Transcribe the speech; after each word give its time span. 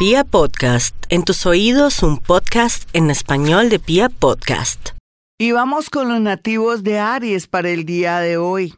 Pia 0.00 0.24
Podcast, 0.24 0.96
en 1.10 1.24
tus 1.24 1.44
oídos 1.44 2.02
un 2.02 2.16
podcast 2.16 2.88
en 2.94 3.10
español 3.10 3.68
de 3.68 3.78
Pia 3.78 4.08
Podcast. 4.08 4.92
Y 5.36 5.52
vamos 5.52 5.90
con 5.90 6.08
los 6.08 6.22
nativos 6.22 6.82
de 6.82 6.98
Aries 6.98 7.46
para 7.46 7.68
el 7.68 7.84
día 7.84 8.18
de 8.20 8.38
hoy. 8.38 8.72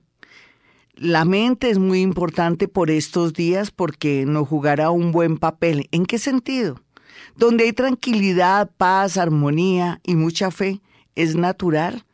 La 0.97 1.25
mente 1.25 1.71
es 1.71 1.79
muy 1.79 2.01
importante 2.01 2.67
por 2.67 2.91
estos 2.91 3.35
días 3.35 3.71
porque 3.71 4.25
nos 4.27 4.49
jugará 4.49 4.91
un 4.91 5.13
buen 5.13 5.39
papel. 5.39 5.87
¿En 5.93 6.07
qué 6.07 6.19
sentido? 6.19 6.81
Donde 7.37 7.67
hay 7.67 7.73
tranquilidad, 7.73 8.69
paz, 8.77 9.17
armonía 9.17 10.01
y 10.03 10.17
mucha 10.17 10.51
fe, 10.51 10.81
es 11.15 11.37
natural 11.37 12.05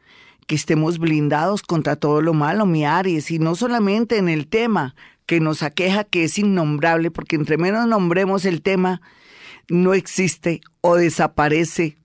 que 0.49 0.57
estemos 0.57 0.99
blindados 0.99 1.63
contra 1.63 1.95
todo 1.95 2.23
lo 2.23 2.33
malo, 2.33 2.67
mi 2.67 2.85
Aries, 2.85 3.31
y 3.31 3.39
no 3.39 3.55
solamente 3.55 4.17
en 4.17 4.31
el 4.31 4.49
tema 4.49 4.97
que 5.27 5.41
nos 5.41 5.63
aqueja, 5.63 6.05
que 6.05 6.25
es 6.25 6.39
innombrable, 6.39 7.11
porque 7.11 7.37
entre 7.37 7.59
menos 7.59 7.87
nombremos 7.87 8.47
el 8.47 8.63
tema, 8.63 9.03
no 9.69 9.93
existe 9.93 10.63
o 10.81 10.97
desaparece, 10.97 11.99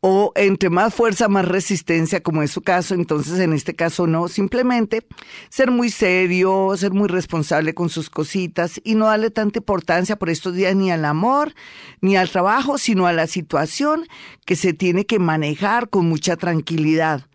o 0.00 0.32
entre 0.34 0.70
más 0.70 0.94
fuerza, 0.94 1.28
más 1.28 1.44
resistencia, 1.44 2.22
como 2.22 2.42
es 2.42 2.50
su 2.50 2.62
caso, 2.62 2.94
entonces 2.94 3.38
en 3.38 3.52
este 3.52 3.74
caso 3.74 4.06
no, 4.06 4.28
simplemente 4.28 5.06
ser 5.50 5.70
muy 5.70 5.90
serio, 5.90 6.72
ser 6.78 6.92
muy 6.92 7.06
responsable 7.06 7.74
con 7.74 7.90
sus 7.90 8.08
cositas 8.08 8.80
y 8.82 8.94
no 8.94 9.04
darle 9.04 9.30
tanta 9.30 9.58
importancia 9.58 10.16
por 10.16 10.30
estos 10.30 10.54
días 10.54 10.74
ni 10.74 10.90
al 10.90 11.04
amor, 11.04 11.52
ni 12.00 12.16
al 12.16 12.30
trabajo, 12.30 12.78
sino 12.78 13.06
a 13.06 13.12
la 13.12 13.26
situación 13.26 14.06
que 14.46 14.56
se 14.56 14.72
tiene 14.72 15.04
que 15.04 15.18
manejar 15.18 15.90
con 15.90 16.08
mucha 16.08 16.36
tranquilidad. 16.36 17.26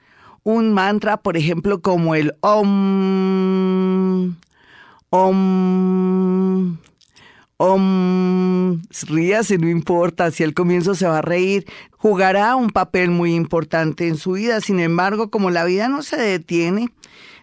Un 0.48 0.74
mantra, 0.74 1.18
por 1.18 1.38
ejemplo, 1.38 1.82
como 1.82 2.14
el 2.14 2.36
Om, 2.42 4.36
Om, 5.10 6.78
Om, 7.58 8.82
ríase, 9.08 9.58
no 9.58 9.68
importa, 9.68 10.30
si 10.30 10.44
al 10.44 10.54
comienzo 10.54 10.94
se 10.94 11.08
va 11.08 11.18
a 11.18 11.24
reír, 11.24 11.66
jugará 11.98 12.56
un 12.56 12.70
papel 12.70 13.10
muy 13.10 13.34
importante 13.34 14.08
en 14.08 14.18
su 14.18 14.34
vida. 14.34 14.62
Sin 14.62 14.80
embargo, 14.80 15.32
como 15.32 15.50
la 15.50 15.66
vida 15.66 15.88
no 15.88 16.04
se 16.04 16.18
detiene, 16.18 16.90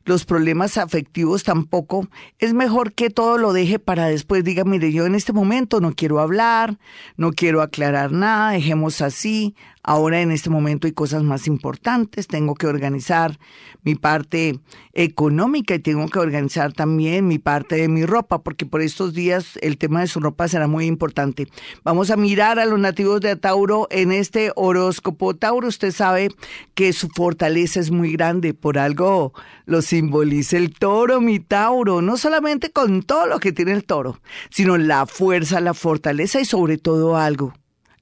los 0.05 0.25
problemas 0.25 0.79
afectivos 0.79 1.43
tampoco, 1.43 2.07
es 2.39 2.55
mejor 2.55 2.93
que 2.93 3.11
todo 3.11 3.37
lo 3.37 3.53
deje 3.53 3.81
para 3.81 4.07
después. 4.07 4.45
Diga, 4.45 4.63
mire, 4.63 4.93
yo 4.93 5.07
en 5.07 5.17
este 5.17 5.33
momento 5.33 5.81
no 5.81 5.93
quiero 5.93 6.21
hablar, 6.21 6.79
no 7.17 7.33
quiero 7.33 7.63
aclarar 7.63 8.13
nada, 8.13 8.53
dejemos 8.53 9.01
así, 9.01 9.57
Ahora 9.85 10.21
en 10.21 10.31
este 10.31 10.49
momento 10.49 10.87
hay 10.87 10.93
cosas 10.93 11.25
más 11.25 11.49
importantes, 11.49 12.29
tengo 12.29 12.55
que 12.55 12.69
organizar 12.69 13.41
mi 13.83 13.97
parte 13.97 14.61
económica 14.93 15.75
y 15.75 15.81
tengo 15.81 16.09
que 16.09 16.21
organizar 16.21 16.73
también 16.73 17.27
mi 17.27 17.39
parte 17.39 17.75
de 17.77 17.89
mi 17.89 18.07
ropa, 18.07 18.43
porque 18.43 18.65
por 18.65 18.81
estos 18.81 19.13
días 19.13 19.59
el 19.61 19.79
tema 19.79 20.01
de 20.01 20.07
su 20.07 20.21
ropa 20.21 20.47
será 20.47 20.69
muy 20.69 20.87
importante. 20.87 21.49
Vamos 21.83 22.11
a 22.11 22.17
mirar 22.17 22.61
a 22.61 22.65
los 22.65 22.79
nativos 22.79 23.21
de 23.21 23.35
Tauro 23.35 23.89
en 23.91 24.13
este 24.13 24.53
horóscopo. 24.55 25.35
Tauro, 25.35 25.67
usted 25.67 25.91
sabe 25.91 26.29
que 26.75 26.93
su 26.93 27.09
fortaleza 27.09 27.81
es 27.81 27.91
muy 27.91 28.13
grande, 28.13 28.55
por 28.55 28.79
algo 28.79 29.33
lo 29.67 29.83
simboliza 29.83 30.59
el 30.59 30.75
toro, 30.75 31.21
mi 31.21 31.41
Tauro, 31.41 32.03
no 32.03 32.17
solamente 32.17 32.71
con 32.71 33.03
todo 33.03 33.27
lo 33.27 33.41
que 33.41 33.53
tiene 33.53 33.73
el 33.73 33.85
toro, 33.85 34.21
sino 34.51 34.79
la 34.79 35.07
fuerza, 35.07 35.61
la 35.61 35.75
fortaleza 35.75 36.41
y 36.41 36.45
sobre 36.45 36.79
todo 36.79 37.17
algo, 37.17 37.53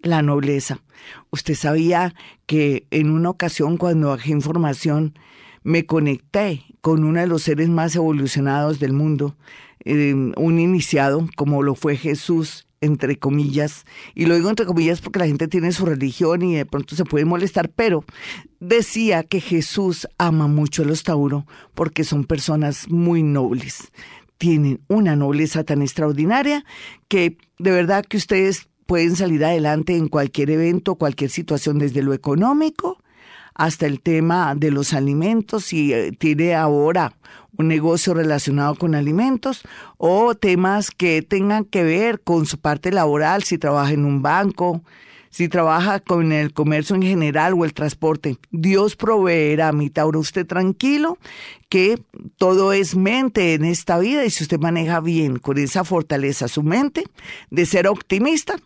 la 0.03 0.23
nobleza. 0.23 0.81
Usted 1.31 1.55
sabía 1.55 2.15
que 2.47 2.87
en 2.91 3.11
una 3.11 3.31
ocasión 3.31 3.77
cuando 3.77 4.09
bajé 4.09 4.31
información 4.31 5.15
me 5.62 5.87
conecté 5.87 6.65
con 6.81 7.05
uno 7.05 7.20
de 7.20 7.27
los 7.27 7.42
seres 7.42 7.69
más 7.69 7.95
evolucionados 7.95 8.81
del 8.81 8.92
mundo, 8.92 9.37
eh, 9.84 10.15
un 10.15 10.59
iniciado 10.59 11.29
como 11.37 11.62
lo 11.62 11.75
fue 11.75 11.97
Jesús, 11.97 12.67
entre 12.81 13.19
comillas, 13.19 13.84
y 14.15 14.25
lo 14.25 14.34
digo 14.34 14.48
entre 14.48 14.65
comillas 14.65 15.03
porque 15.03 15.19
la 15.19 15.27
gente 15.27 15.48
tiene 15.48 15.73
su 15.73 15.84
religión 15.84 16.41
y 16.42 16.57
de 16.57 16.64
pronto 16.64 16.97
se 16.97 17.05
puede 17.05 17.27
molestar, 17.27 17.69
pero 17.69 18.05
decía 18.59 19.23
que 19.23 19.41
Jesús 19.41 20.09
ama 20.17 20.47
mucho 20.47 20.83
a 20.83 20.86
los 20.86 21.03
Tauro 21.03 21.47
porque 21.74 22.05
son 22.05 22.24
personas 22.24 22.89
muy 22.89 23.23
nobles, 23.23 23.92
tienen 24.39 24.80
una 24.89 25.14
nobleza 25.14 25.64
tan 25.64 25.83
extraordinaria 25.83 26.64
que 27.08 27.36
de 27.58 27.70
verdad 27.70 28.07
que 28.07 28.17
ustedes 28.17 28.70
pueden 28.90 29.14
salir 29.14 29.45
adelante 29.45 29.96
en 29.96 30.08
cualquier 30.08 30.51
evento, 30.51 30.96
cualquier 30.96 31.30
situación, 31.30 31.78
desde 31.78 32.02
lo 32.02 32.12
económico 32.12 32.98
hasta 33.55 33.86
el 33.86 34.01
tema 34.01 34.56
de 34.56 34.73
los 34.73 34.95
alimentos, 34.95 35.67
si 35.67 35.92
eh, 35.92 36.11
tiene 36.11 36.56
ahora 36.56 37.14
un 37.56 37.68
negocio 37.68 38.14
relacionado 38.14 38.74
con 38.74 38.96
alimentos 38.96 39.62
o 39.96 40.34
temas 40.34 40.90
que 40.90 41.23
tengan 41.23 41.67
que 41.67 41.84
ver 41.84 42.20
con 42.20 42.46
su 42.46 42.58
parte 42.58 42.90
laboral, 42.90 43.45
si 43.45 43.58
trabaja 43.58 43.92
en 43.92 44.05
un 44.05 44.23
banco, 44.23 44.83
si 45.30 45.48
trabaja 45.48 46.01
con 46.01 46.33
el 46.33 46.52
comercio 46.52 46.96
en 46.96 47.02
general 47.02 47.55
o 47.55 47.64
el 47.64 47.73
transporte. 47.73 48.36
Dios 48.51 48.96
proveerá, 48.96 49.73
mi 49.73 49.89
Tauro, 49.89 50.18
usted 50.18 50.46
tranquilo, 50.46 51.18
que 51.68 52.02
todo 52.36 52.73
es 52.73 52.96
mente 52.96 53.55
en 53.55 53.64
esta 53.64 53.98
vida 53.98 54.24
y 54.24 54.30
si 54.30 54.42
usted 54.42 54.58
maneja 54.58 55.01
bien 55.01 55.39
con 55.39 55.57
esa 55.57 55.85
fortaleza 55.85 56.48
su 56.48 56.64
mente 56.64 57.05
de 57.51 57.64
ser 57.64 57.86
optimista, 57.86 58.57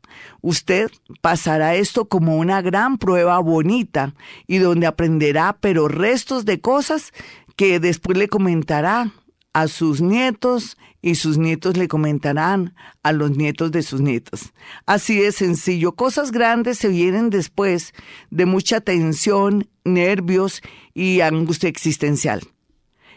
usted 0.41 0.91
pasará 1.21 1.75
esto 1.75 2.07
como 2.07 2.37
una 2.37 2.63
gran 2.63 2.97
prueba 2.97 3.39
bonita 3.41 4.15
y 4.47 4.57
donde 4.59 4.87
aprenderá, 4.87 5.59
pero 5.61 5.87
restos 5.87 6.47
de 6.47 6.61
cosas 6.61 7.13
que 7.57 7.79
después 7.79 8.17
le 8.17 8.29
comentará 8.29 9.13
a 9.55 9.69
sus 9.69 10.03
nietos 10.03 10.77
y 11.01 11.15
sus 11.15 11.39
nietos 11.39 11.77
le 11.77 11.89
comentarán 11.89 12.75
a 13.03 13.13
los 13.13 13.31
nietos 13.31 13.73
de 13.73 13.83
sus 13.83 14.01
nietos. 14.01 14.53
Así 14.85 15.19
de 15.19 15.33
sencillo. 15.33 15.93
Cosas 15.93 16.33
grandes 16.33 16.79
se 16.79 16.89
vienen 16.89 17.31
después 17.31 17.95
de 18.31 18.47
mucha 18.47 18.81
tensión, 18.81 19.69
nervios 19.85 20.61
y 20.93 21.21
angustia 21.21 21.69
existencial. 21.69 22.43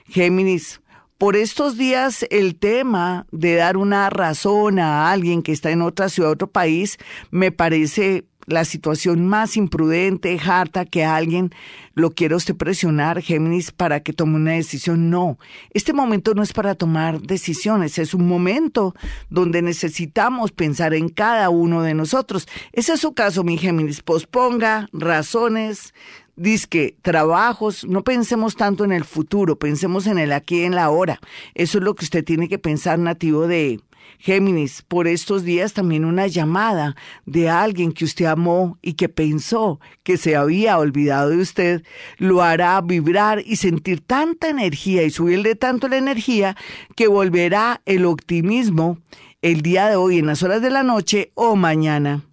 Géminis, 0.05 0.81
por 1.17 1.35
estos 1.35 1.77
días 1.77 2.25
el 2.29 2.55
tema 2.55 3.25
de 3.31 3.55
dar 3.55 3.75
una 3.75 4.09
razón 4.09 4.79
a 4.79 5.11
alguien 5.11 5.41
que 5.41 5.51
está 5.51 5.71
en 5.71 5.81
otra 5.81 6.09
ciudad, 6.09 6.31
otro 6.31 6.51
país, 6.51 6.97
me 7.31 7.51
parece 7.51 8.25
la 8.47 8.65
situación 8.65 9.27
más 9.27 9.57
imprudente, 9.57 10.39
harta, 10.43 10.85
que 10.85 11.03
alguien 11.03 11.51
lo 11.93 12.11
quiera 12.11 12.37
usted 12.37 12.55
presionar, 12.55 13.21
Géminis, 13.21 13.71
para 13.71 13.99
que 13.99 14.13
tome 14.13 14.37
una 14.37 14.53
decisión. 14.53 15.09
No, 15.09 15.37
este 15.73 15.93
momento 15.93 16.33
no 16.33 16.41
es 16.41 16.53
para 16.53 16.73
tomar 16.73 17.21
decisiones, 17.21 17.99
es 17.99 18.13
un 18.13 18.27
momento 18.27 18.95
donde 19.29 19.61
necesitamos 19.61 20.51
pensar 20.51 20.93
en 20.93 21.09
cada 21.09 21.49
uno 21.49 21.83
de 21.83 21.93
nosotros. 21.93 22.47
Ese 22.71 22.93
es 22.93 23.01
su 23.01 23.13
caso, 23.13 23.43
mi 23.43 23.57
Géminis. 23.57 24.01
Posponga 24.01 24.87
razones, 24.93 25.93
disque 26.37 26.95
trabajos, 27.01 27.83
no 27.83 28.03
pensemos 28.03 28.55
tanto 28.55 28.85
en 28.85 28.93
el 28.93 29.03
futuro, 29.03 29.59
pensemos 29.59 30.07
en 30.07 30.19
el 30.19 30.31
aquí 30.31 30.61
y 30.61 30.63
en 30.63 30.75
la 30.75 30.85
ahora. 30.85 31.19
Eso 31.53 31.79
es 31.79 31.83
lo 31.83 31.95
que 31.95 32.05
usted 32.05 32.23
tiene 32.23 32.47
que 32.47 32.59
pensar 32.59 32.97
nativo 32.97 33.47
de 33.47 33.81
Géminis, 34.19 34.81
por 34.81 35.07
estos 35.07 35.43
días 35.43 35.73
también 35.73 36.03
una 36.03 36.27
llamada 36.27 36.95
de 37.25 37.49
alguien 37.49 37.91
que 37.91 38.05
usted 38.05 38.25
amó 38.25 38.77
y 38.81 38.93
que 38.93 39.09
pensó 39.09 39.79
que 40.03 40.17
se 40.17 40.35
había 40.35 40.79
olvidado 40.79 41.29
de 41.29 41.37
usted, 41.37 41.83
lo 42.17 42.41
hará 42.41 42.81
vibrar 42.81 43.43
y 43.45 43.57
sentir 43.57 44.01
tanta 44.01 44.49
energía 44.49 45.03
y 45.03 45.11
subirle 45.11 45.55
tanto 45.55 45.87
la 45.87 45.97
energía 45.97 46.57
que 46.95 47.07
volverá 47.07 47.81
el 47.85 48.05
optimismo 48.05 48.97
el 49.41 49.61
día 49.61 49.87
de 49.87 49.95
hoy, 49.95 50.17
en 50.17 50.25
las 50.25 50.41
horas 50.41 50.61
de 50.61 50.71
la 50.71 50.83
noche 50.83 51.31
o 51.35 51.55
mañana. 51.55 52.23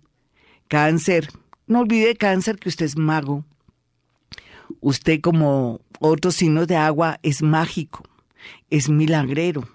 Cáncer, 0.68 1.28
no 1.66 1.80
olvide 1.80 2.16
cáncer 2.16 2.58
que 2.58 2.70
usted 2.70 2.86
es 2.86 2.96
mago. 2.96 3.44
Usted 4.80 5.20
como 5.20 5.80
otros 6.00 6.36
signos 6.36 6.66
de 6.66 6.76
agua 6.76 7.18
es 7.22 7.42
mágico, 7.42 8.04
es 8.70 8.88
milagrero. 8.88 9.68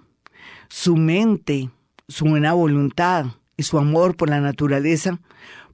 Su 0.70 0.96
mente 0.96 1.70
su 2.10 2.26
buena 2.26 2.52
voluntad 2.54 3.28
y 3.56 3.64
su 3.64 3.78
amor 3.78 4.18
por 4.18 4.30
la 4.30 4.42
naturaleza 4.42 5.20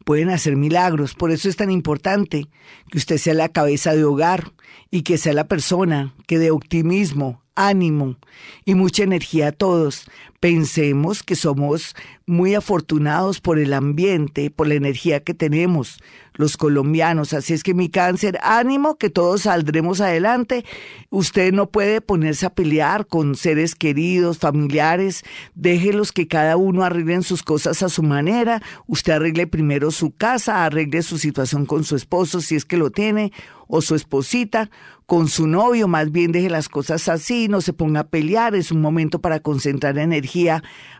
pueden 0.04 0.30
hacer 0.30 0.56
milagros. 0.56 1.16
Por 1.16 1.32
eso 1.32 1.50
es 1.50 1.56
tan 1.56 1.72
importante 1.72 2.48
que 2.92 2.98
usted 2.98 3.18
sea 3.18 3.34
la 3.34 3.50
cabeza 3.50 3.96
de 3.96 4.04
hogar 4.04 4.54
y 4.92 5.02
que 5.02 5.18
sea 5.18 5.34
la 5.34 5.48
persona 5.48 6.14
que 6.28 6.38
dé 6.38 6.52
optimismo, 6.52 7.42
ánimo 7.56 8.18
y 8.66 8.76
mucha 8.76 9.04
energía 9.04 9.48
a 9.48 9.52
todos. 9.52 10.06
Pensemos 10.46 11.24
que 11.24 11.36
somos 11.36 11.96
muy 12.28 12.54
afortunados 12.54 13.42
por 13.42 13.58
el 13.58 13.74
ambiente, 13.74 14.52
por 14.52 14.68
la 14.68 14.76
energía 14.76 15.24
que 15.24 15.34
tenemos 15.34 15.98
los 16.34 16.56
colombianos. 16.56 17.34
Así 17.34 17.54
es 17.54 17.64
que 17.64 17.74
mi 17.74 17.90
cáncer, 17.90 18.38
ánimo, 18.44 19.00
que 19.00 19.10
todos 19.10 19.42
saldremos 19.42 20.02
adelante. 20.02 20.64
Usted 21.10 21.52
no 21.52 21.72
puede 21.72 22.00
ponerse 22.00 22.46
a 22.46 22.54
pelear 22.54 23.08
con 23.08 23.34
seres 23.34 23.74
queridos, 23.74 24.38
familiares. 24.38 25.24
Déjelos 25.56 26.12
que 26.12 26.28
cada 26.28 26.58
uno 26.58 26.84
arreglen 26.84 27.24
sus 27.24 27.42
cosas 27.42 27.82
a 27.82 27.90
su 27.90 28.04
manera. 28.04 28.62
Usted 28.86 29.14
arregle 29.14 29.48
primero 29.48 29.90
su 29.90 30.12
casa, 30.12 30.64
arregle 30.64 31.02
su 31.02 31.18
situación 31.18 31.66
con 31.66 31.84
su 31.84 31.96
esposo, 31.96 32.40
si 32.40 32.54
es 32.54 32.66
que 32.66 32.78
lo 32.78 32.92
tiene, 32.92 33.32
o 33.68 33.82
su 33.82 33.96
esposita 33.96 34.70
con 35.06 35.28
su 35.28 35.48
novio, 35.48 35.88
más 35.88 36.12
bien 36.12 36.32
deje 36.32 36.50
las 36.50 36.68
cosas 36.68 37.08
así, 37.10 37.48
no 37.48 37.62
se 37.62 37.74
ponga 37.74 38.02
a 38.02 38.08
pelear, 38.08 38.56
es 38.56 38.72
un 38.72 38.82
momento 38.82 39.20
para 39.20 39.40
concentrar 39.40 39.98
energía 40.00 40.35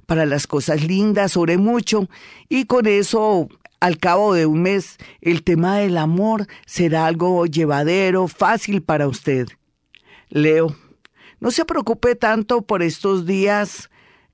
para 0.06 0.26
las 0.26 0.48
cosas 0.48 0.84
lindas, 0.84 1.38
ore 1.38 1.58
mucho 1.58 2.08
y 2.50 2.66
con 2.66 2.88
eso 2.88 3.48
al 3.80 3.98
cabo 3.98 4.34
de 4.34 4.46
un 4.46 4.62
mes 4.62 4.98
el 5.22 5.44
tema 5.44 5.78
del 5.78 5.98
amor 5.98 6.48
será 6.66 7.06
algo 7.06 7.46
llevadero, 7.46 8.28
fácil 8.28 8.82
para 8.82 9.08
usted. 9.08 9.48
Leo, 10.30 10.76
no 11.40 11.52
se 11.52 11.66
preocupe 11.66 12.16
tanto 12.16 12.62
por 12.62 12.82
estos 12.82 13.26
días 13.26 13.90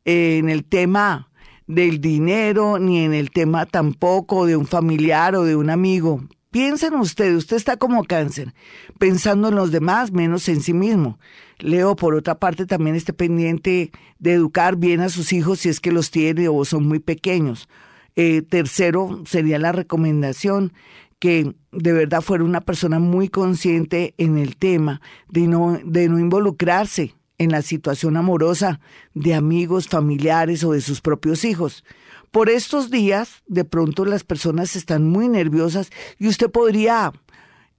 eh, 0.06 0.38
en 0.38 0.50
el 0.50 0.64
tema 0.64 1.30
del 1.68 2.02
dinero, 2.02 2.80
ni 2.80 3.04
en 3.04 3.14
el 3.14 3.32
tema 3.32 3.66
tampoco 3.66 4.46
de 4.46 4.56
un 4.56 4.68
familiar 4.68 5.36
o 5.36 5.44
de 5.44 5.56
un 5.56 5.70
amigo. 5.70 6.22
Piensen 6.52 6.96
usted, 6.96 7.34
usted 7.36 7.56
está 7.56 7.78
como 7.78 8.04
cáncer, 8.04 8.54
pensando 9.00 9.48
en 9.48 9.56
los 9.56 9.72
demás 9.72 10.12
menos 10.12 10.50
en 10.50 10.62
sí 10.62 10.74
mismo. 10.74 11.18
Leo, 11.60 11.96
por 11.96 12.14
otra 12.14 12.36
parte, 12.36 12.66
también 12.66 12.98
esté 12.98 13.14
pendiente 13.14 13.92
de 14.20 14.34
educar 14.34 14.76
bien 14.76 15.00
a 15.00 15.08
sus 15.08 15.32
hijos 15.32 15.62
si 15.62 15.70
es 15.70 15.80
que 15.80 15.94
los 15.94 16.12
tiene 16.12 16.50
o 16.50 16.66
son 16.66 16.86
muy 16.86 17.00
pequeños. 17.00 17.70
Eh, 18.18 18.42
tercero, 18.42 19.24
sería 19.26 19.60
la 19.60 19.72
recomendación 19.72 20.74
que 21.20 21.56
de 21.72 21.94
verdad 21.94 22.22
fuera 22.22 22.44
una 22.44 22.60
persona 22.60 23.00
muy 23.00 23.30
consciente 23.30 24.14
en 24.18 24.38
el 24.38 24.58
tema, 24.58 25.00
de 25.30 25.48
no, 25.48 25.80
de 25.86 26.10
no 26.10 26.20
involucrarse 26.20 27.16
en 27.38 27.52
la 27.52 27.62
situación 27.62 28.18
amorosa 28.18 28.82
de 29.14 29.36
amigos, 29.36 29.88
familiares 29.88 30.66
o 30.66 30.74
de 30.74 30.82
sus 30.82 31.00
propios 31.00 31.46
hijos. 31.46 31.86
Por 32.32 32.50
estos 32.50 32.90
días, 32.90 33.44
de 33.48 33.66
pronto 33.66 34.06
las 34.06 34.24
personas 34.24 34.78
están 34.78 35.06
muy 35.06 35.28
nerviosas 35.28 35.90
y 36.18 36.30
usted 36.30 36.50
podría 36.50 37.12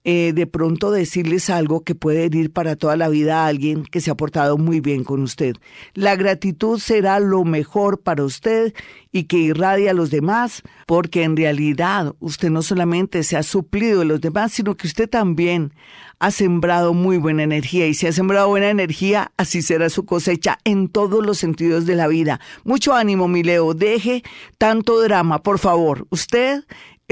eh, 0.05 0.33
de 0.35 0.47
pronto 0.49 0.91
decirles 0.91 1.49
algo 1.49 1.85
que 1.85 1.95
puede 1.95 2.25
herir 2.25 2.53
para 2.53 2.75
toda 2.75 2.97
la 2.97 3.09
vida 3.09 3.45
a 3.45 3.47
alguien 3.47 3.85
que 3.85 4.01
se 4.01 4.11
ha 4.11 4.17
portado 4.17 4.59
muy 4.59 4.81
bien 4.81 5.05
con 5.05 5.23
usted. 5.23 5.55
La 5.95 6.17
gratitud 6.17 6.81
será 6.81 7.21
lo 7.21 7.45
mejor 7.45 8.01
para 8.01 8.25
usted 8.25 8.75
y 9.13 9.25
que 9.25 9.37
irradia 9.37 9.93
a 9.93 9.95
los 9.95 10.11
demás, 10.11 10.63
porque 10.87 11.23
en 11.23 11.37
realidad 11.37 12.15
usted 12.19 12.51
no 12.51 12.63
solamente 12.63 13.23
se 13.23 13.37
ha 13.37 13.45
suplido 13.45 14.01
de 14.01 14.07
los 14.07 14.21
demás, 14.21 14.53
sino 14.53 14.77
que 14.77 14.89
usted 14.89 15.09
también 15.09 15.73
ha 16.19 16.31
sembrado 16.31 16.95
muy 16.95 17.19
buena 17.19 17.43
energía 17.43 17.87
y 17.89 17.95
si 17.95 18.07
ha 18.07 18.13
sembrado 18.13 18.49
buena 18.49 18.71
energía, 18.71 19.33
así 19.37 19.61
será 19.61 19.91
su 19.91 20.05
cosecha 20.05 20.59
en 20.65 20.89
todos 20.89 21.25
los 21.25 21.39
sentidos 21.39 21.85
de 21.85 21.97
la 21.97 22.07
vida. 22.07 22.41
Mucho 22.65 22.95
ánimo, 22.95 23.27
mi 23.27 23.43
Leo, 23.43 23.75
deje 23.75 24.23
tanto 24.57 25.01
drama, 25.01 25.43
por 25.43 25.59
favor. 25.59 26.07
Usted 26.11 26.65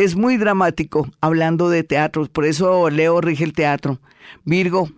es 0.04 0.16
muy 0.16 0.36
dramático 0.36 1.08
hablando 1.20 1.68
de 1.68 1.82
teatro, 1.82 2.26
por 2.26 2.46
eso 2.46 2.88
Leo 2.90 3.20
rige 3.20 3.44
el 3.44 3.52
teatro. 3.52 4.00
Virgo, 4.44 4.88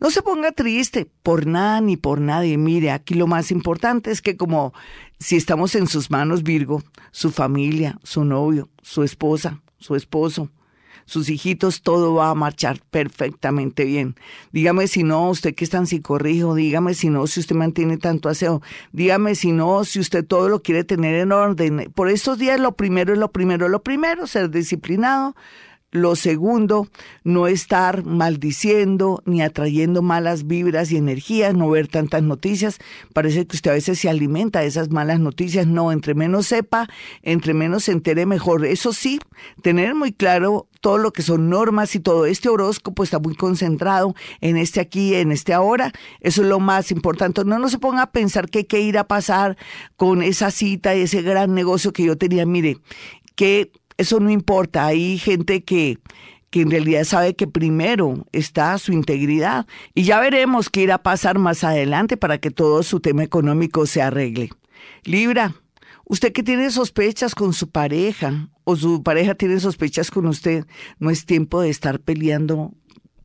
no 0.00 0.10
se 0.10 0.22
ponga 0.22 0.52
triste 0.52 1.10
por 1.22 1.46
nada 1.46 1.80
ni 1.80 1.96
por 1.96 2.20
nadie. 2.20 2.56
Mire, 2.56 2.90
aquí 2.90 3.14
lo 3.14 3.26
más 3.26 3.50
importante 3.50 4.10
es 4.10 4.22
que 4.22 4.36
como 4.36 4.72
si 5.18 5.36
estamos 5.36 5.74
en 5.74 5.88
sus 5.88 6.10
manos, 6.10 6.42
Virgo, 6.42 6.82
su 7.10 7.30
familia, 7.30 7.98
su 8.02 8.24
novio, 8.24 8.68
su 8.82 9.02
esposa, 9.02 9.62
su 9.78 9.96
esposo, 9.96 10.50
sus 11.06 11.30
hijitos, 11.30 11.80
todo 11.82 12.14
va 12.14 12.30
a 12.30 12.34
marchar 12.34 12.80
perfectamente 12.90 13.84
bien. 13.84 14.16
Dígame 14.52 14.88
si 14.88 15.02
no, 15.02 15.30
usted 15.30 15.54
que 15.54 15.64
es 15.64 15.70
tan 15.70 15.86
psicorrijo, 15.86 16.54
dígame 16.54 16.94
si 16.94 17.08
no, 17.08 17.26
si 17.26 17.40
usted 17.40 17.56
mantiene 17.56 17.96
tanto 17.96 18.28
aseo, 18.28 18.60
dígame 18.92 19.34
si 19.34 19.52
no, 19.52 19.84
si 19.84 20.00
usted 20.00 20.24
todo 20.24 20.48
lo 20.48 20.60
quiere 20.62 20.84
tener 20.84 21.14
en 21.14 21.32
orden. 21.32 21.90
Por 21.94 22.10
estos 22.10 22.38
días 22.38 22.60
lo 22.60 22.72
primero 22.72 23.12
es 23.12 23.18
lo 23.18 23.32
primero, 23.32 23.68
lo 23.68 23.82
primero, 23.82 24.26
ser 24.26 24.50
disciplinado, 24.50 25.34
lo 25.92 26.16
segundo, 26.16 26.88
no 27.24 27.46
estar 27.46 28.04
maldiciendo 28.04 29.22
ni 29.24 29.40
atrayendo 29.40 30.02
malas 30.02 30.46
vibras 30.46 30.90
y 30.90 30.96
energías, 30.96 31.54
no 31.54 31.70
ver 31.70 31.88
tantas 31.88 32.22
noticias. 32.22 32.78
Parece 33.12 33.46
que 33.46 33.56
usted 33.56 33.70
a 33.70 33.74
veces 33.74 33.98
se 33.98 34.08
alimenta 34.08 34.60
de 34.60 34.66
esas 34.66 34.90
malas 34.90 35.20
noticias. 35.20 35.66
No, 35.66 35.92
entre 35.92 36.14
menos 36.14 36.46
sepa, 36.46 36.88
entre 37.22 37.54
menos 37.54 37.84
se 37.84 37.92
entere 37.92 38.26
mejor. 38.26 38.64
Eso 38.64 38.92
sí, 38.92 39.20
tener 39.62 39.94
muy 39.94 40.12
claro 40.12 40.68
todo 40.80 40.98
lo 40.98 41.12
que 41.12 41.22
son 41.22 41.48
normas 41.48 41.94
y 41.94 42.00
todo 42.00 42.26
este 42.26 42.48
horóscopo 42.48 43.02
está 43.02 43.18
muy 43.18 43.34
concentrado 43.34 44.14
en 44.40 44.56
este 44.56 44.80
aquí, 44.80 45.14
en 45.14 45.32
este 45.32 45.54
ahora. 45.54 45.92
Eso 46.20 46.42
es 46.42 46.48
lo 46.48 46.60
más 46.60 46.90
importante. 46.90 47.44
No, 47.44 47.58
no 47.58 47.68
se 47.68 47.78
ponga 47.78 48.02
a 48.02 48.12
pensar 48.12 48.50
que 48.50 48.66
qué 48.66 48.80
ir 48.80 48.98
a 48.98 49.08
pasar 49.08 49.56
con 49.96 50.22
esa 50.22 50.50
cita 50.50 50.94
y 50.94 51.02
ese 51.02 51.22
gran 51.22 51.54
negocio 51.54 51.92
que 51.92 52.04
yo 52.04 52.16
tenía. 52.16 52.44
Mire, 52.44 52.78
que 53.34 53.70
eso 53.98 54.20
no 54.20 54.30
importa. 54.30 54.86
Hay 54.86 55.18
gente 55.18 55.64
que, 55.64 55.98
que 56.50 56.62
en 56.62 56.70
realidad 56.70 57.04
sabe 57.04 57.34
que 57.34 57.46
primero 57.46 58.26
está 58.32 58.76
su 58.78 58.92
integridad 58.92 59.66
y 59.94 60.04
ya 60.04 60.20
veremos 60.20 60.70
qué 60.70 60.82
irá 60.82 60.96
a 60.96 61.02
pasar 61.02 61.38
más 61.38 61.64
adelante 61.64 62.16
para 62.16 62.38
que 62.38 62.50
todo 62.50 62.82
su 62.82 63.00
tema 63.00 63.22
económico 63.24 63.86
se 63.86 64.02
arregle. 64.02 64.50
Libra, 65.04 65.54
usted 66.04 66.32
que 66.32 66.42
tiene 66.42 66.70
sospechas 66.70 67.34
con 67.34 67.52
su 67.52 67.70
pareja 67.70 68.48
o 68.64 68.76
su 68.76 69.02
pareja 69.02 69.34
tiene 69.34 69.60
sospechas 69.60 70.10
con 70.10 70.26
usted, 70.26 70.66
no 70.98 71.10
es 71.10 71.26
tiempo 71.26 71.60
de 71.60 71.70
estar 71.70 72.00
peleando 72.00 72.74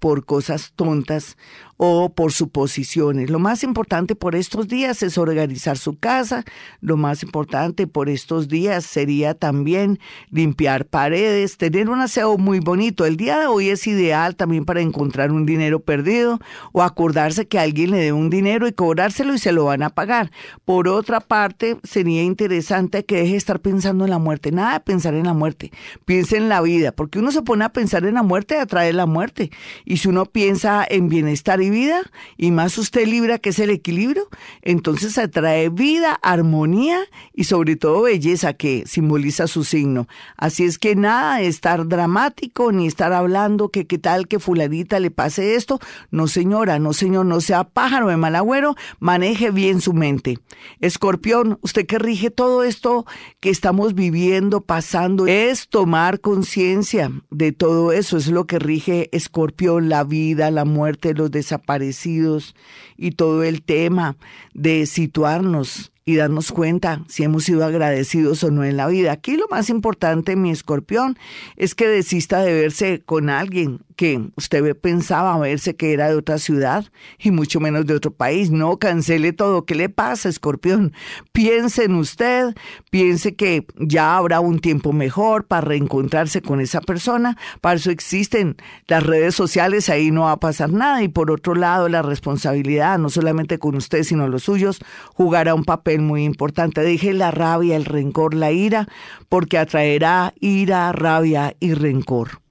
por 0.02 0.26
cosas 0.26 0.74
tontas 0.76 1.38
o 1.78 2.14
por 2.14 2.32
suposiciones. 2.32 3.30
Lo 3.30 3.40
más 3.40 3.64
importante 3.64 4.16
por 4.16 4.36
estos 4.36 4.68
días 4.68 5.02
es 5.02 5.18
organizar 5.18 5.78
su 5.78 5.98
casa. 5.98 6.44
Lo 6.80 6.98
más 6.98 7.24
importante 7.24 7.88
por 7.88 8.10
estos 8.10 8.48
días 8.48 8.86
sería 8.86 9.34
también 9.34 10.00
limpiar 10.30 10.86
paredes, 10.86 11.58
tener 11.58 11.90
un 11.90 12.02
aseo 12.02 12.38
muy 12.38 12.60
bonito. 12.60 13.06
El 13.06 13.18
día 13.18 13.40
de 13.40 13.48
hoy 13.48 13.70
es 13.70 13.88
ideal 13.88 14.36
también 14.36 14.66
para 14.66 14.82
encontrar 14.82 15.32
un 15.32 15.46
dinero 15.46 15.80
perdido 15.80 16.40
o 16.72 16.84
acordarse 16.84 17.48
que 17.48 17.58
alguien 17.58 17.92
le 17.92 17.98
dé 17.98 18.14
un 18.14 18.30
dinero 18.30 18.68
y 18.68 18.74
cobrárselo 18.74 19.34
y 19.34 19.40
se 19.40 19.52
lo 19.52 19.66
van 19.66 19.84
a 19.84 19.90
pagar. 19.90 20.32
Por 20.66 20.88
otra 20.88 21.20
parte, 21.20 21.78
sería 21.84 22.24
interesante 22.24 23.06
que 23.06 23.18
deje 23.18 23.32
de 23.32 23.38
estar 23.38 23.60
pensando 23.60 24.06
en 24.06 24.12
la 24.12 24.20
muerte. 24.20 24.52
Nada 24.52 24.74
de 24.74 24.80
pensar 24.82 25.14
en 25.14 25.26
la 25.26 25.34
muerte. 25.34 25.72
Piense 26.06 26.38
en 26.38 26.50
la 26.50 26.62
vida, 26.62 26.92
porque 26.92 27.20
uno 27.20 27.32
se 27.32 27.42
pone 27.42 27.66
a 27.66 27.70
pensar 27.70 28.06
en 28.06 28.16
la 28.16 28.24
muerte, 28.24 28.60
atrae 28.60 28.94
la 28.94 29.06
muerte. 29.06 29.52
Y 29.92 29.98
si 29.98 30.08
uno 30.08 30.26
piensa 30.26 30.88
en 30.90 31.10
bienestar 31.10 31.62
y 31.62 31.70
vida, 31.70 32.02
y 32.38 32.52
más 32.52 32.78
usted 32.78 33.06
libra 33.06 33.40
que 33.40 33.50
es 33.50 33.60
el 33.60 33.70
equilibrio, 33.70 34.30
entonces 34.62 35.18
atrae 35.18 35.68
vida, 35.68 36.18
armonía 36.24 37.02
y 37.34 37.44
sobre 37.44 37.76
todo 37.76 38.04
belleza 38.04 38.54
que 38.54 38.86
simboliza 38.88 39.48
su 39.48 39.66
signo. 39.66 40.08
Así 40.38 40.64
es 40.64 40.80
que 40.80 40.96
nada 40.96 41.42
estar 41.42 41.90
dramático 41.90 42.72
ni 42.72 42.88
estar 42.88 43.12
hablando 43.12 43.68
que 43.68 43.86
qué 43.86 43.98
tal 43.98 44.30
que 44.30 44.40
fulanita 44.40 44.98
le 45.02 45.12
pase 45.12 45.56
esto. 45.56 45.82
No 46.10 46.30
señora, 46.30 46.80
no 46.80 46.94
señor, 46.94 47.26
no 47.26 47.42
sea 47.42 47.66
pájaro 47.66 48.08
de 48.08 48.16
mal 48.16 48.38
agüero, 48.38 48.78
maneje 49.02 49.52
bien 49.52 49.82
su 49.82 49.92
mente. 49.92 50.40
Escorpión, 50.80 51.60
usted 51.64 51.86
que 51.86 52.00
rige 52.00 52.32
todo 52.32 52.64
esto 52.64 53.06
que 53.42 53.50
estamos 53.50 53.94
viviendo, 53.94 54.62
pasando, 54.62 55.28
es 55.28 55.68
tomar 55.68 56.22
conciencia 56.22 57.12
de 57.30 57.52
todo 57.52 57.92
eso, 57.92 58.16
es 58.16 58.28
lo 58.28 58.48
que 58.48 58.58
rige 58.58 59.10
Escorpión, 59.12 59.81
la 59.90 60.04
vida, 60.04 60.52
la 60.52 60.66
muerte, 60.66 61.14
los 61.14 61.32
desaparecidos 61.32 62.56
y 62.98 63.12
todo 63.12 63.44
el 63.44 63.62
tema 63.62 64.16
de 64.54 64.86
situarnos 64.86 65.92
y 66.06 66.16
darnos 66.16 66.52
cuenta 66.52 67.04
si 67.08 67.24
hemos 67.24 67.44
sido 67.44 67.64
agradecidos 67.64 68.44
o 68.44 68.52
no 68.52 68.64
en 68.64 68.78
la 68.78 68.88
vida. 68.88 69.12
Aquí 69.12 69.38
lo 69.38 69.48
más 69.50 69.70
importante, 69.70 70.36
mi 70.36 70.52
escorpión, 70.52 71.18
es 71.58 71.76
que 71.76 71.88
desista 71.88 72.42
de 72.42 72.54
verse 72.54 73.02
con 73.06 73.30
alguien 73.30 73.80
que 74.02 74.20
usted 74.36 74.76
pensaba 74.78 75.38
verse 75.38 75.76
que 75.76 75.94
era 75.94 76.10
de 76.10 76.16
otra 76.16 76.40
ciudad 76.40 76.86
y 77.20 77.30
mucho 77.30 77.60
menos 77.60 77.86
de 77.86 77.94
otro 77.94 78.10
país. 78.10 78.50
No, 78.50 78.80
cancele 78.80 79.32
todo. 79.32 79.64
¿Qué 79.68 79.76
le 79.76 79.90
pasa, 79.90 80.28
escorpión? 80.28 80.92
Piense 81.34 81.84
en 81.84 81.94
usted, 81.94 82.56
piense 82.90 83.36
que 83.36 83.68
ya 83.78 84.18
habrá 84.18 84.40
un 84.40 84.58
tiempo 84.58 84.92
mejor 84.92 85.46
para 85.46 85.62
reencontrarse 85.62 86.42
con 86.42 86.62
esa 86.62 86.82
persona. 86.82 87.38
Para 87.62 87.76
eso 87.76 87.92
existen 87.92 88.58
las 88.88 89.04
redes 89.04 89.36
sociales, 89.36 89.88
ahí 89.88 90.10
no 90.10 90.22
va 90.22 90.32
a 90.32 90.40
pasar 90.40 90.72
nada. 90.72 91.04
Y 91.04 91.08
por 91.08 91.30
otro 91.30 91.54
lado, 91.54 91.88
la 91.88 92.02
responsabilidad, 92.02 92.98
no 92.98 93.12
solamente 93.12 93.60
con 93.60 93.76
usted, 93.76 94.02
sino 94.02 94.28
los 94.28 94.42
suyos, 94.42 94.80
jugará 95.14 95.54
un 95.54 95.64
papel 95.64 96.02
muy 96.02 96.24
importante. 96.24 96.82
Deje 96.82 97.14
la 97.14 97.30
rabia, 97.30 97.76
el 97.76 97.86
rencor, 97.86 98.34
la 98.34 98.52
ira, 98.52 98.88
porque 99.30 99.60
atraerá 99.60 100.34
ira, 100.40 100.92
rabia 100.92 101.56
y 101.60 101.76
rencor. 101.76 102.42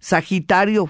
Sagitario, 0.00 0.88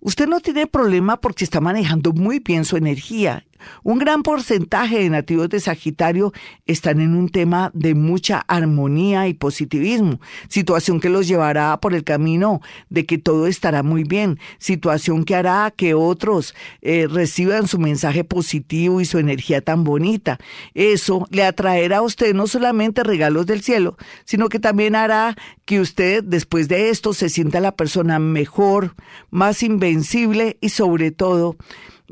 usted 0.00 0.26
no 0.26 0.40
tiene 0.40 0.66
problema 0.66 1.20
porque 1.20 1.44
está 1.44 1.60
manejando 1.60 2.12
muy 2.12 2.38
bien 2.38 2.64
su 2.64 2.76
energía 2.76 3.44
un 3.82 3.98
gran 3.98 4.22
porcentaje 4.22 4.98
de 4.98 5.10
nativos 5.10 5.48
de 5.48 5.60
Sagitario 5.60 6.32
están 6.66 7.00
en 7.00 7.14
un 7.14 7.28
tema 7.28 7.70
de 7.74 7.94
mucha 7.94 8.44
armonía 8.48 9.28
y 9.28 9.34
positivismo, 9.34 10.20
situación 10.48 11.00
que 11.00 11.08
los 11.08 11.26
llevará 11.26 11.78
por 11.80 11.94
el 11.94 12.04
camino 12.04 12.60
de 12.88 13.06
que 13.06 13.18
todo 13.18 13.46
estará 13.46 13.82
muy 13.82 14.04
bien, 14.04 14.38
situación 14.58 15.24
que 15.24 15.34
hará 15.34 15.72
que 15.74 15.94
otros 15.94 16.54
eh, 16.82 17.06
reciban 17.10 17.66
su 17.66 17.78
mensaje 17.78 18.24
positivo 18.24 19.00
y 19.00 19.04
su 19.04 19.18
energía 19.18 19.60
tan 19.60 19.84
bonita. 19.84 20.38
Eso 20.74 21.26
le 21.30 21.44
atraerá 21.44 21.98
a 21.98 22.02
usted 22.02 22.34
no 22.34 22.46
solamente 22.46 23.02
regalos 23.02 23.46
del 23.46 23.62
cielo, 23.62 23.96
sino 24.24 24.48
que 24.48 24.58
también 24.58 24.94
hará 24.94 25.36
que 25.64 25.80
usted 25.80 26.24
después 26.24 26.68
de 26.68 26.90
esto 26.90 27.12
se 27.12 27.28
sienta 27.28 27.60
la 27.60 27.76
persona 27.76 28.18
mejor, 28.18 28.94
más 29.30 29.62
invencible 29.62 30.58
y 30.60 30.70
sobre 30.70 31.10
todo 31.10 31.56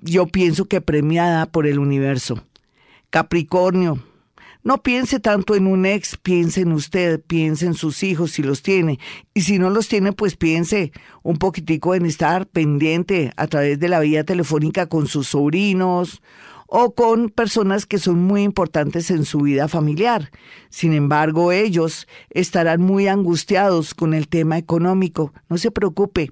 yo 0.03 0.27
pienso 0.27 0.67
que 0.67 0.81
premiada 0.81 1.47
por 1.47 1.67
el 1.67 1.79
universo. 1.79 2.43
Capricornio, 3.11 4.03
No 4.65 4.83
piense 4.83 5.21
tanto 5.21 5.55
en 5.55 5.67
un 5.67 5.87
ex, 5.87 6.17
piense 6.17 6.61
en 6.61 6.73
usted, 6.73 7.23
piense 7.23 7.65
en 7.65 7.75
sus 7.75 8.03
hijos 8.03 8.33
si 8.33 8.43
los 8.43 8.61
tiene. 8.61 8.99
Y 9.33 9.43
si 9.43 9.59
no 9.59 9.71
los 9.71 9.89
tiene, 9.89 10.13
pues 10.13 10.37
piense 10.37 10.93
un 11.23 11.39
poquitico 11.39 11.95
en 11.95 12.05
estar 12.05 12.47
pendiente 12.47 13.33
a 13.37 13.47
través 13.47 13.79
de 13.79 13.89
la 13.89 14.01
vía 14.01 14.25
telefónica 14.25 14.87
con 14.87 15.07
sus 15.07 15.29
sobrinos 15.29 16.21
o 16.67 16.95
con 16.95 17.31
personas 17.31 17.87
que 17.87 17.99
son 17.99 18.19
muy 18.19 18.43
importantes 18.43 19.11
en 19.11 19.25
su 19.25 19.41
vida 19.41 19.69
familiar. 19.69 20.31
Sin 20.69 20.93
embargo, 20.93 21.51
ellos 21.51 22.07
estarán 22.29 22.83
muy 22.83 23.09
angustiados 23.09 23.95
con 23.95 24.13
el 24.13 24.29
tema 24.29 24.59
económico. 24.59 25.33
No 25.49 25.57
se 25.57 25.71
preocupe, 25.71 26.31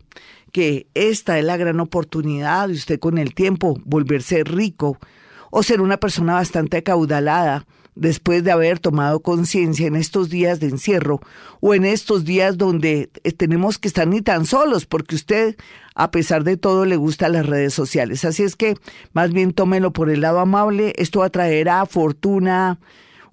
que 0.56 0.86
esta 0.94 1.38
es 1.38 1.44
la 1.44 1.58
gran 1.58 1.80
oportunidad 1.80 2.68
de 2.68 2.72
usted 2.72 2.98
con 2.98 3.18
el 3.18 3.34
tiempo 3.34 3.78
volverse 3.84 4.42
rico 4.42 4.96
o 5.50 5.62
ser 5.62 5.82
una 5.82 5.98
persona 5.98 6.32
bastante 6.32 6.78
acaudalada 6.78 7.66
después 7.94 8.42
de 8.42 8.52
haber 8.52 8.78
tomado 8.78 9.20
conciencia 9.20 9.86
en 9.86 9.96
estos 9.96 10.30
días 10.30 10.58
de 10.58 10.68
encierro 10.68 11.20
o 11.60 11.74
en 11.74 11.84
estos 11.84 12.24
días 12.24 12.56
donde 12.56 13.10
eh, 13.22 13.32
tenemos 13.32 13.76
que 13.76 13.88
estar 13.88 14.08
ni 14.08 14.22
tan 14.22 14.46
solos, 14.46 14.86
porque 14.86 15.16
usted, 15.16 15.56
a 15.94 16.10
pesar 16.10 16.42
de 16.42 16.56
todo, 16.56 16.86
le 16.86 16.96
gusta 16.96 17.28
las 17.28 17.44
redes 17.44 17.74
sociales. 17.74 18.24
Así 18.24 18.42
es 18.42 18.56
que 18.56 18.76
más 19.12 19.34
bien 19.34 19.52
tómelo 19.52 19.92
por 19.92 20.08
el 20.08 20.22
lado 20.22 20.38
amable, 20.38 20.94
esto 20.96 21.22
atraerá 21.22 21.84
fortuna, 21.84 22.78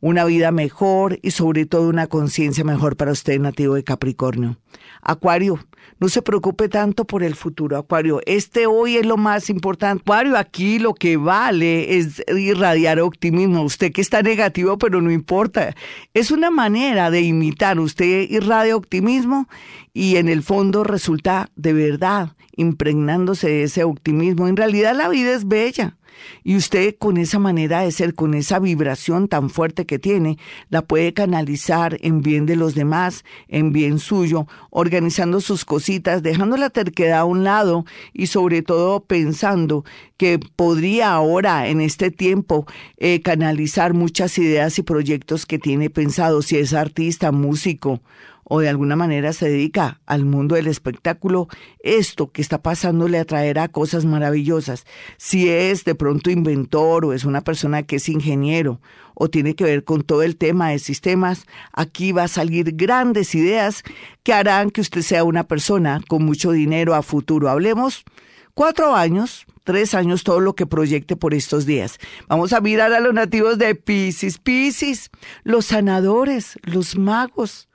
una 0.03 0.25
vida 0.25 0.51
mejor 0.51 1.17
y 1.21 1.31
sobre 1.31 1.65
todo 1.65 1.87
una 1.87 2.07
conciencia 2.07 2.65
mejor 2.65 2.97
para 2.97 3.13
usted 3.13 3.39
nativo 3.39 3.75
de 3.75 3.85
Capricornio. 3.85 4.57
Acuario, 5.01 5.65
no 5.97 6.09
se 6.09 6.21
preocupe 6.21 6.67
tanto 6.67 7.05
por 7.05 7.23
el 7.23 7.35
futuro, 7.35 7.77
Acuario. 7.77 8.19
Este 8.25 8.67
hoy 8.67 8.97
es 8.97 9.05
lo 9.05 9.15
más 9.15 9.49
importante. 9.49 10.01
Acuario, 10.01 10.37
aquí 10.37 10.77
lo 10.77 10.93
que 10.93 11.15
vale 11.15 11.97
es 11.97 12.21
irradiar 12.27 12.99
optimismo. 12.99 13.63
Usted 13.63 13.93
que 13.93 14.01
está 14.01 14.21
negativo, 14.21 14.77
pero 14.77 15.01
no 15.01 15.09
importa. 15.09 15.73
Es 16.13 16.31
una 16.31 16.51
manera 16.51 17.09
de 17.09 17.21
imitar. 17.21 17.79
Usted 17.79 18.29
irradia 18.29 18.75
optimismo 18.75 19.47
y 19.93 20.17
en 20.17 20.27
el 20.27 20.43
fondo 20.43 20.83
resulta 20.83 21.49
de 21.55 21.71
verdad 21.71 22.35
impregnándose 22.55 23.47
de 23.47 23.63
ese 23.63 23.83
optimismo. 23.83 24.47
En 24.47 24.57
realidad 24.57 24.95
la 24.95 25.09
vida 25.09 25.33
es 25.33 25.47
bella. 25.47 25.97
Y 26.43 26.55
usted 26.55 26.95
con 26.97 27.17
esa 27.17 27.39
manera 27.39 27.81
de 27.81 27.91
ser, 27.91 28.15
con 28.15 28.33
esa 28.33 28.59
vibración 28.59 29.27
tan 29.27 29.49
fuerte 29.49 29.85
que 29.85 29.99
tiene, 29.99 30.37
la 30.69 30.81
puede 30.81 31.13
canalizar 31.13 31.97
en 32.01 32.21
bien 32.21 32.45
de 32.45 32.55
los 32.55 32.75
demás, 32.75 33.23
en 33.47 33.71
bien 33.71 33.99
suyo, 33.99 34.47
organizando 34.69 35.41
sus 35.41 35.65
cositas, 35.65 36.23
dejando 36.23 36.57
la 36.57 36.69
terquedad 36.69 37.19
a 37.19 37.25
un 37.25 37.43
lado 37.43 37.85
y 38.13 38.27
sobre 38.27 38.61
todo 38.61 39.03
pensando 39.03 39.85
que 40.17 40.39
podría 40.39 41.11
ahora, 41.13 41.67
en 41.67 41.81
este 41.81 42.11
tiempo, 42.11 42.65
eh, 42.97 43.21
canalizar 43.21 43.93
muchas 43.93 44.37
ideas 44.37 44.77
y 44.79 44.83
proyectos 44.83 45.45
que 45.45 45.59
tiene 45.59 45.89
pensado, 45.89 46.41
si 46.41 46.57
es 46.57 46.73
artista, 46.73 47.31
músico 47.31 48.01
o 48.55 48.59
de 48.59 48.69
alguna 48.69 48.95
manera 48.95 49.33
se 49.33 49.49
dedica 49.49 49.99
al 50.05 50.25
mundo 50.25 50.53
del 50.53 50.67
espectáculo, 50.67 51.47
esto 51.79 52.31
que 52.31 52.43
está 52.43 52.61
pasando 52.61 53.07
le 53.07 53.17
atraerá 53.17 53.67
cosas 53.67 54.05
maravillosas. 54.05 54.85
Si 55.17 55.49
es 55.49 55.85
de 55.85 55.95
pronto 55.95 56.29
inventor 56.29 57.03
o 57.03 57.13
es 57.13 57.25
una 57.25 57.41
persona 57.41 57.81
que 57.81 57.95
es 57.95 58.07
ingeniero 58.09 58.79
o 59.15 59.27
tiene 59.27 59.55
que 59.55 59.63
ver 59.63 59.83
con 59.83 60.03
todo 60.03 60.21
el 60.21 60.37
tema 60.37 60.69
de 60.69 60.77
sistemas, 60.77 61.47
aquí 61.71 62.11
va 62.11 62.25
a 62.25 62.27
salir 62.27 62.75
grandes 62.75 63.33
ideas 63.33 63.81
que 64.21 64.33
harán 64.33 64.69
que 64.69 64.81
usted 64.81 65.01
sea 65.01 65.23
una 65.23 65.45
persona 65.45 65.99
con 66.07 66.23
mucho 66.23 66.51
dinero 66.51 66.93
a 66.93 67.01
futuro. 67.01 67.49
Hablemos 67.49 68.03
cuatro 68.53 68.95
años, 68.95 69.47
tres 69.63 69.95
años, 69.95 70.23
todo 70.23 70.41
lo 70.41 70.53
que 70.53 70.67
proyecte 70.67 71.15
por 71.15 71.33
estos 71.33 71.65
días. 71.65 71.97
Vamos 72.27 72.53
a 72.53 72.61
mirar 72.61 72.93
a 72.93 72.99
los 72.99 73.15
nativos 73.15 73.57
de 73.57 73.73
Pisces. 73.73 74.37
Pisces, 74.37 75.09
los 75.43 75.65
sanadores, 75.65 76.59
los 76.61 76.95
magos 76.95 77.67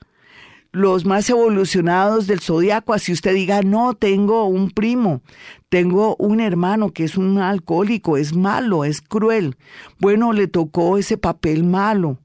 los 0.72 1.04
más 1.04 1.28
evolucionados 1.30 2.26
del 2.26 2.40
zodiaco, 2.40 2.92
así 2.92 3.12
usted 3.12 3.34
diga, 3.34 3.62
no, 3.62 3.94
tengo 3.94 4.44
un 4.44 4.70
primo, 4.70 5.22
tengo 5.68 6.14
un 6.18 6.40
hermano 6.40 6.92
que 6.92 7.04
es 7.04 7.16
un 7.16 7.38
alcohólico, 7.38 8.16
es 8.16 8.34
malo, 8.34 8.84
es 8.84 9.00
cruel. 9.00 9.56
Bueno, 9.98 10.32
le 10.32 10.46
tocó 10.46 10.98
ese 10.98 11.16
papel 11.16 11.64
malo. 11.64 12.18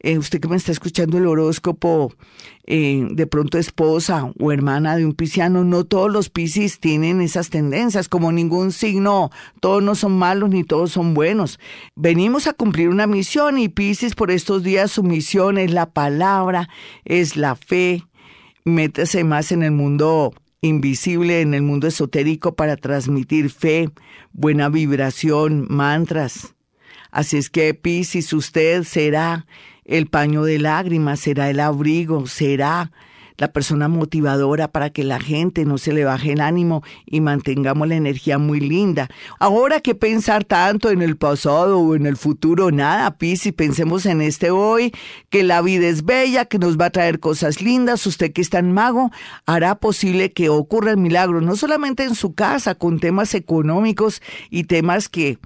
Eh, 0.00 0.16
usted 0.16 0.40
que 0.40 0.48
me 0.48 0.56
está 0.56 0.70
escuchando 0.70 1.18
el 1.18 1.26
horóscopo, 1.26 2.12
eh, 2.66 3.06
de 3.10 3.26
pronto 3.26 3.58
esposa 3.58 4.32
o 4.38 4.52
hermana 4.52 4.96
de 4.96 5.04
un 5.04 5.14
pisciano, 5.14 5.64
no 5.64 5.84
todos 5.84 6.12
los 6.12 6.30
piscis 6.30 6.78
tienen 6.78 7.20
esas 7.20 7.50
tendencias, 7.50 8.08
como 8.08 8.30
ningún 8.30 8.70
signo, 8.70 9.30
todos 9.60 9.82
no 9.82 9.94
son 9.94 10.16
malos 10.16 10.50
ni 10.50 10.62
todos 10.62 10.92
son 10.92 11.14
buenos. 11.14 11.58
Venimos 11.96 12.46
a 12.46 12.52
cumplir 12.52 12.90
una 12.90 13.06
misión 13.06 13.58
y 13.58 13.68
piscis 13.68 14.14
por 14.14 14.30
estos 14.30 14.62
días 14.62 14.92
su 14.92 15.02
misión 15.02 15.58
es 15.58 15.72
la 15.72 15.90
palabra, 15.90 16.68
es 17.04 17.36
la 17.36 17.56
fe. 17.56 18.04
Métese 18.64 19.24
más 19.24 19.50
en 19.50 19.62
el 19.62 19.72
mundo 19.72 20.32
invisible, 20.60 21.40
en 21.40 21.54
el 21.54 21.62
mundo 21.62 21.86
esotérico 21.86 22.54
para 22.54 22.76
transmitir 22.76 23.50
fe, 23.50 23.90
buena 24.32 24.68
vibración, 24.68 25.66
mantras. 25.70 26.54
Así 27.10 27.38
es 27.38 27.48
que 27.48 27.72
Piscis, 27.74 28.32
usted 28.32 28.84
será 28.84 29.46
el 29.88 30.06
paño 30.06 30.44
de 30.44 30.60
lágrimas, 30.60 31.18
será 31.18 31.50
el 31.50 31.58
abrigo, 31.58 32.26
será 32.28 32.92
la 33.38 33.52
persona 33.52 33.88
motivadora 33.88 34.68
para 34.68 34.90
que 34.90 35.04
la 35.04 35.20
gente 35.20 35.64
no 35.64 35.78
se 35.78 35.92
le 35.92 36.04
baje 36.04 36.32
el 36.32 36.40
ánimo 36.40 36.82
y 37.06 37.20
mantengamos 37.20 37.88
la 37.88 37.94
energía 37.94 38.36
muy 38.36 38.60
linda. 38.60 39.08
Ahora 39.38 39.80
que 39.80 39.94
pensar 39.94 40.44
tanto 40.44 40.90
en 40.90 41.02
el 41.02 41.16
pasado 41.16 41.78
o 41.78 41.94
en 41.94 42.06
el 42.06 42.16
futuro, 42.16 42.70
nada, 42.72 43.16
Pisi, 43.16 43.52
pensemos 43.52 44.06
en 44.06 44.20
este 44.20 44.50
hoy, 44.50 44.92
que 45.30 45.44
la 45.44 45.62
vida 45.62 45.86
es 45.86 46.04
bella, 46.04 46.44
que 46.46 46.58
nos 46.58 46.78
va 46.78 46.86
a 46.86 46.90
traer 46.90 47.20
cosas 47.20 47.62
lindas. 47.62 48.06
Usted 48.06 48.32
que 48.32 48.42
es 48.42 48.50
tan 48.50 48.72
mago, 48.72 49.10
hará 49.46 49.76
posible 49.76 50.32
que 50.32 50.48
ocurra 50.48 50.90
el 50.90 50.98
milagro, 50.98 51.40
no 51.40 51.54
solamente 51.54 52.02
en 52.02 52.16
su 52.16 52.34
casa, 52.34 52.74
con 52.74 52.98
temas 52.98 53.34
económicos 53.34 54.20
y 54.50 54.64
temas 54.64 55.08
que 55.08 55.38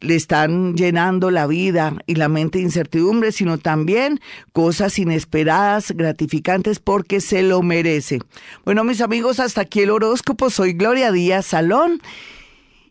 le 0.00 0.14
están 0.14 0.74
llenando 0.74 1.30
la 1.30 1.46
vida 1.46 1.96
y 2.06 2.14
la 2.14 2.28
mente 2.28 2.58
de 2.58 2.64
incertidumbre, 2.64 3.32
sino 3.32 3.58
también 3.58 4.20
cosas 4.52 4.98
inesperadas, 4.98 5.92
gratificantes, 5.92 6.80
porque 6.80 7.20
se 7.20 7.42
lo 7.42 7.62
merece. 7.62 8.20
Bueno, 8.64 8.84
mis 8.84 9.00
amigos, 9.00 9.40
hasta 9.40 9.62
aquí 9.62 9.80
el 9.80 9.90
horóscopo. 9.90 10.50
Soy 10.50 10.72
Gloria 10.72 11.12
Díaz 11.12 11.46
Salón. 11.46 12.00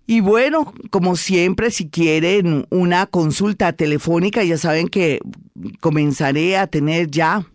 Y 0.06 0.22
bueno, 0.22 0.74
como 0.89 1.16
siempre, 1.16 1.70
si 1.70 1.88
quieren 1.88 2.66
una 2.72 3.06
consulta 3.06 3.74
telefónica, 3.74 4.44
ya 4.44 4.58
saben 4.58 4.88
que 4.88 5.20
comenzaré 5.82 6.58
a 6.58 6.66
tener 6.66 7.12
ya 7.12 7.46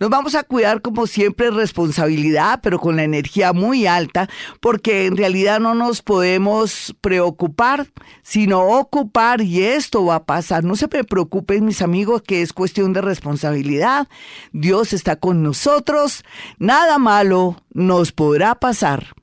Nos 0.00 0.08
vamos 0.08 0.34
a 0.34 0.44
cuidar 0.44 0.80
como 0.80 1.06
siempre 1.06 1.50
responsabilidad, 1.50 2.60
pero 2.62 2.78
con 2.78 2.96
la 2.96 3.02
energía 3.02 3.52
muy 3.52 3.86
alta, 3.86 4.30
porque 4.60 5.04
en 5.04 5.18
realidad 5.18 5.60
no 5.60 5.74
nos 5.74 6.00
podemos 6.00 6.96
preocupar, 7.02 7.86
sino 8.22 8.62
ocupar 8.62 9.42
y 9.42 9.62
esto 9.62 10.06
va 10.06 10.09
a 10.12 10.24
pasar. 10.24 10.64
No 10.64 10.76
se 10.76 10.88
preocupen 10.88 11.64
mis 11.64 11.82
amigos 11.82 12.22
que 12.22 12.42
es 12.42 12.52
cuestión 12.52 12.92
de 12.92 13.00
responsabilidad. 13.00 14.08
Dios 14.52 14.92
está 14.92 15.16
con 15.16 15.42
nosotros. 15.42 16.24
Nada 16.58 16.98
malo 16.98 17.56
nos 17.72 18.12
podrá 18.12 18.54
pasar. 18.54 19.19